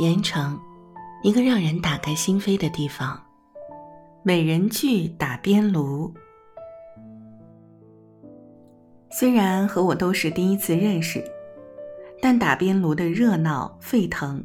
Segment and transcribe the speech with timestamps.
[0.00, 0.58] 盐城，
[1.22, 3.22] 一个让人打开心扉的地方。
[4.22, 6.10] 美人剧打边炉。
[9.10, 11.22] 虽然和我都是第一次认识，
[12.22, 14.42] 但打边炉的热闹沸腾，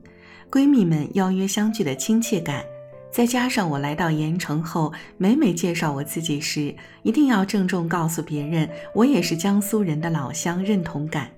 [0.52, 2.62] 闺蜜们邀约相聚的亲切感，
[3.10, 11.32] 再加上我来到盐城后，每每介绍我自己时，一定要郑重告诉别人我也是江苏人的老乡，认同感，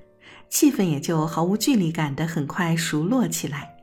[0.50, 3.77] 气氛也就毫无距离感的很快熟络起来，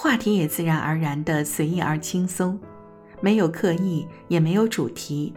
[0.00, 2.56] 话题也自然而然的随意而轻松，
[3.20, 5.34] 没有刻意，也没有主题。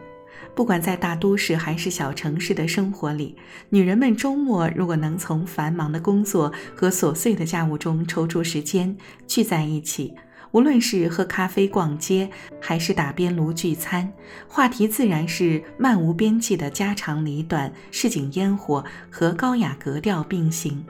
[0.54, 3.36] 不管在大都市还是小城市的生活里，
[3.70, 10.14] 女人们周末如果能从繁忙的工作和琐碎的家务中抽出时间聚在一起，
[10.52, 14.12] 无论是喝咖啡、逛街，还是打边炉聚餐，
[14.46, 20.86] 话题自然是漫无边际的家长里短、市井烟火和高雅格调并行。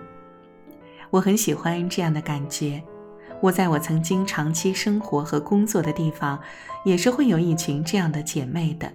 [1.09, 2.83] 我很喜欢这样的感觉。
[3.43, 6.41] 我在我曾经长期生活和工作的地方，
[6.85, 8.89] 也是会有一群这样的姐妹的。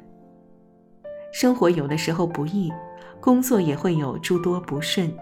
[1.33, 2.71] 生活有的时候不易，
[3.19, 5.13] 工作也会有诸多不顺。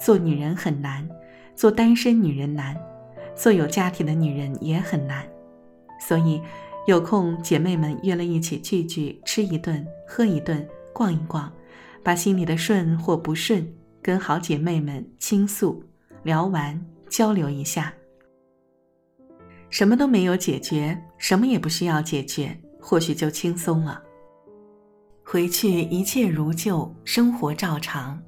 [0.00, 1.08] 做女人很难，
[1.54, 2.76] 做单身女人难，
[3.36, 5.24] 做有家庭的女人也很难。
[6.00, 6.42] 所以，
[6.88, 11.50] 有空姐妹们约了一起聚聚，吃一顿，喝一顿，逛一逛，
[12.02, 13.72] 把心里的顺或不顺
[14.02, 15.84] 跟好姐妹们倾诉，
[16.24, 17.94] 聊完交流一下。
[19.68, 24.02] 什么都没有解决，什么也不需要解决，或许就轻松了。
[25.24, 28.22] 回去一切如旧，生活照常。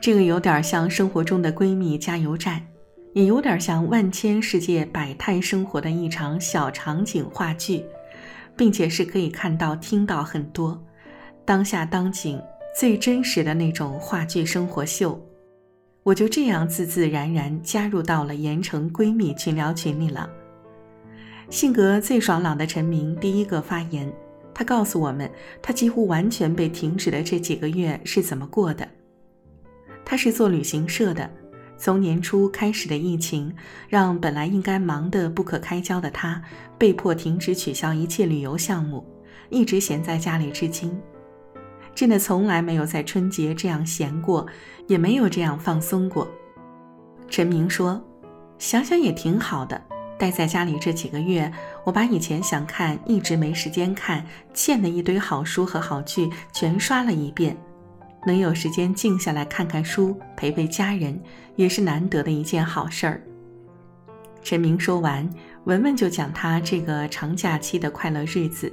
[0.00, 2.64] 这个有点像生活中的闺蜜加油站，
[3.12, 7.84] 也有点像万千世界百态生活的一场小场景话剧，
[8.56, 10.80] 并且是可以看到、听到很多
[11.44, 12.40] 当下当景
[12.78, 15.20] 最真实的那种话剧生活秀。
[16.08, 20.26] 我就这样自自然然加入到了盐城闺蜜群聊群里了。
[21.50, 24.10] 性格最爽朗的陈明第一个发言。
[24.54, 25.30] 他告诉我们，
[25.60, 28.88] 他几乎完全被停止的这几个月是怎么过的。
[30.02, 31.30] 他是做旅行社的，
[31.76, 33.54] 从年初开始的疫情，
[33.86, 36.42] 让本来应该忙得不可开交的他，
[36.78, 39.04] 被迫停止取消一切旅游项目，
[39.50, 40.98] 一直闲在家里至今。
[41.98, 44.46] 真的从来没有在春节这样闲过，
[44.86, 46.30] 也没有这样放松过。
[47.28, 48.00] 陈明说
[48.56, 49.82] ：“想想也挺好的。”
[50.16, 57.56] 待在家里这几个月，我把以前想看一直没时间看、欠的一堆好书和好剧全刷了一遍。
[58.24, 61.20] 能有时间静下来看看书、陪陪家人，
[61.56, 63.20] 也是难得的一件好事儿。
[64.44, 65.28] 陈明说完，
[65.64, 68.72] 文文就讲他这个长假期的快乐日子。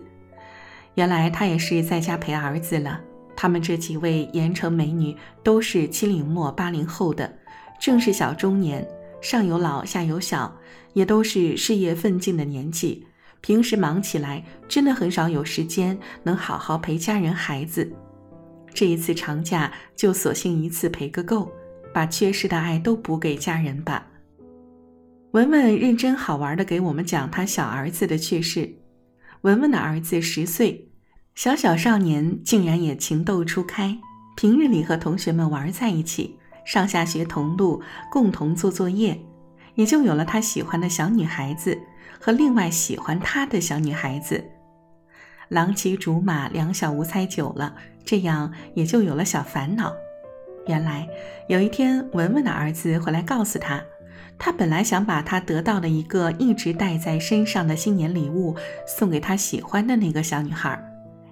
[0.94, 3.02] 原来他也是在家陪儿子了。
[3.36, 7.32] 他们这几位盐城美女都是七零末八零后的，
[7.80, 8.88] 正是小中年。
[9.22, 10.56] 上有老下有小，
[10.94, 13.08] 也都是事业奋进的年纪，
[13.42, 17.92] 平时忙起来真的很少有时间能好好陪家人孩子。
[18.72, 21.52] 这一次长假就索性一次陪个够，
[21.92, 24.06] 把缺失的爱都补给家人吧。
[25.32, 28.70] 文文认真好玩的给我们讲他小儿子的趣事。
[29.42, 30.88] 文文的儿子十岁，
[31.36, 34.00] 小小少年竟然也情窦初开，
[34.38, 36.40] 平日里和同学们玩在一起。
[36.64, 39.20] 上下学同路，共同做作业，
[39.76, 41.78] 也就有了他喜欢的小女孩子
[42.22, 44.44] 和另外喜欢他的小女孩子。
[45.50, 47.76] 郎骑竹马，两小无猜久了，
[48.06, 49.94] 这样也就有了小烦恼。
[50.68, 51.06] 原来
[51.50, 53.84] 有一天，文文的儿子回来告诉他，
[54.40, 58.56] 他本来想把他得到的一个一直带在身上的新年礼物
[58.88, 60.82] 送给他喜欢的那个小女孩。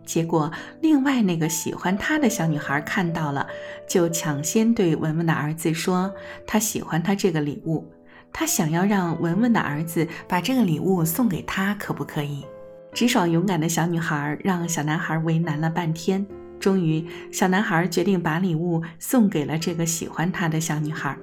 [0.05, 3.47] 结果，另外那个喜欢他的小女孩看到了，
[3.87, 6.13] 就抢先对文文的儿子说
[6.45, 7.91] ：“她喜欢他这个礼物，
[8.31, 12.45] 她想要让文文的儿子把这个礼物送给她，可不可以？”
[12.93, 16.25] 直爽勇敢的小女孩让小男孩为难了半天，
[16.59, 21.17] 终于，小男孩决定把礼物送给了这个喜欢他的小女孩。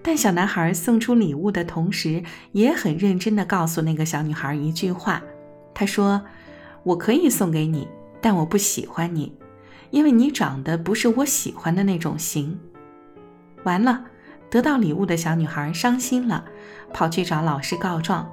[0.00, 2.22] 但小男孩送出礼物的同时，
[2.52, 5.22] 也很认真地告诉那个小女孩一句话
[5.74, 6.22] ：“他说，
[6.84, 7.88] 我可以送给你。”
[8.22, 9.36] 但我不喜欢你，
[9.90, 12.58] 因为你长得不是我喜欢的那种型。
[13.64, 14.04] 完了，
[14.48, 16.44] 得到礼物的小女孩伤心了，
[16.94, 18.30] 跑去找老师告状。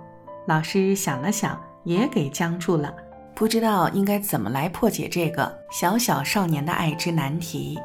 [0.47, 2.93] 老师想了想，也给僵住了，
[3.35, 7.77] 不知道应该怎么来破解这个小小少年的爱之难题，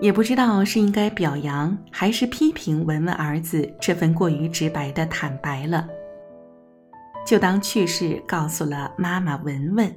[0.00, 5.88] 也不知道是应该表扬还是批评文文儿子这份过于直白的坦白了，
[7.26, 9.94] 就当趣事告诉了妈妈文文。